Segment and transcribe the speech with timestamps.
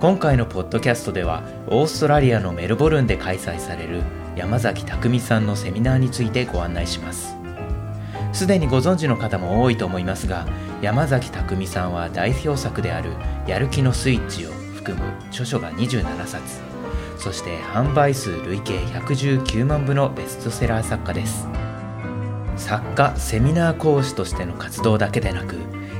[0.00, 4.04] 今回のポッドキャストではオーストラリアのメルボルンで開催される
[4.36, 7.34] 山崎匠さんのセミナーについてご案内します。
[8.32, 10.46] すでにご存知の方も多いと思いますが
[10.82, 13.10] 山崎匠さんは代表作である
[13.48, 16.60] 「やる気のスイッチ」を含む著書が27冊。
[17.18, 21.48] そして販売数累計119万部のベストセラー作家です。
[22.56, 25.56] 作家セミナー講師としての活動だけでなく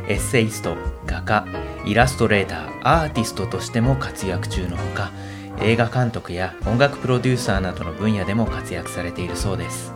[0.09, 1.47] エッセイスト画家
[1.85, 5.13] イラストレーターアーティストとしても活躍中のほか
[5.61, 9.93] 映画監督や音楽プロデューサーなどの分野でも活躍されているそうです。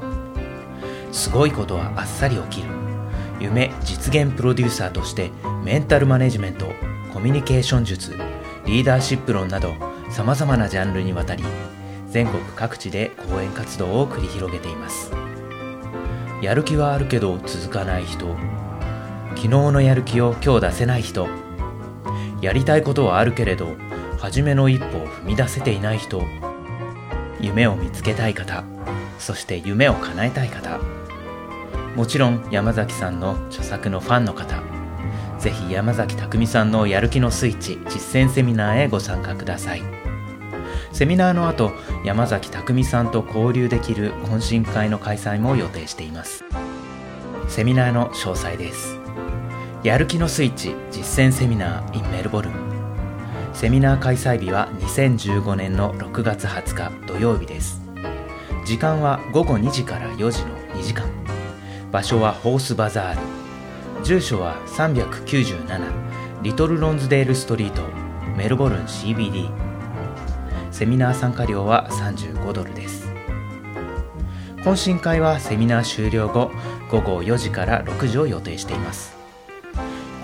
[1.12, 2.68] すごいことはあっさり起きる。
[3.40, 5.30] 夢実現プロデューサーとして
[5.64, 6.66] メンタルマネジメント
[7.10, 8.14] コミュニケーション術
[8.66, 9.72] リーダーシップ論など
[10.10, 11.42] さまざまなジャンルにわたり
[12.08, 15.10] 全国各地で講演活動を繰り広げています。
[16.42, 18.36] やる気はあるけど続かない人
[19.34, 21.28] 昨日のやる気を今日出せない人。
[22.40, 23.76] やりたいことはあるけれど
[24.18, 26.22] 初めの一歩を踏み出せていない人。
[27.40, 28.64] 夢を見つけたい方。
[29.18, 30.78] そして夢を叶えたい方。
[31.96, 34.62] もちろん山崎さんの著作のファンの方。
[35.38, 39.82] ぜひ山崎匠さんのやる気のスイッチ実践セミナーへご参加ください。
[40.92, 41.72] セミナーの後
[42.04, 46.44] 山崎匠さんと交流できる懇親会の開催も予定しています。
[47.48, 49.01] セミナーの詳細です。
[49.82, 52.52] やる気のスイッチ実践セミナー in メルボルン
[53.52, 57.82] セミナー開催日は2015年の6月20日土曜日です。
[58.64, 61.06] 時間は午後2時から4時の2時間。
[61.90, 64.04] 場所はホースバザール。
[64.04, 67.82] 住所は397リトルロンズデールストリート
[68.36, 69.50] メルボルン CBD
[70.70, 73.12] セミナー参加料は35ドルです。
[74.58, 76.52] 懇親会はセミナー終了後
[76.88, 79.21] 午後4時から6時を予定しています。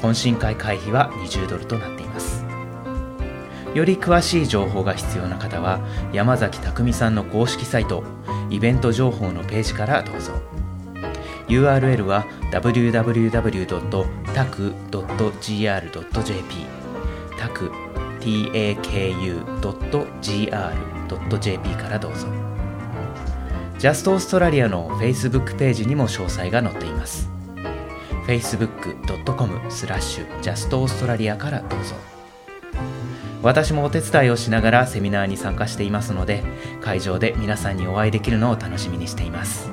[0.00, 2.44] 懇親会会費は20ドルとなっています。
[3.74, 5.80] より詳しい情報が必要な方は
[6.12, 8.02] 山崎匠さんの公式サイト
[8.50, 10.32] イベント情報のページからどうぞ。
[11.48, 13.28] URL は www.taku.gr.jp
[17.38, 17.70] taku
[18.20, 19.28] taku.gr.jp
[21.70, 22.26] からどうぞ。
[23.78, 27.30] ジャストオーストラリアの Facebook ページにも詳細が載っています。
[28.28, 31.94] facebook.com スラッシュジャストオーストラリアからどうぞ。
[33.42, 36.42] 私もお手伝いをしながらセミナーに参加していますので
[36.82, 39.70] 会場で皆さんにお会いできるのを楽しみにしています。